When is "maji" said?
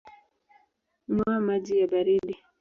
1.47-1.79